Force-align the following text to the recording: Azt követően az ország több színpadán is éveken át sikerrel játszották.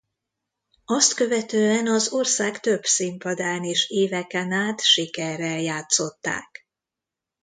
Azt 0.85 1.13
követően 1.13 1.87
az 1.87 2.07
ország 2.11 2.59
több 2.59 2.83
színpadán 2.83 3.63
is 3.63 3.89
éveken 3.89 4.51
át 4.51 4.81
sikerrel 4.81 5.59
játszották. 5.61 6.67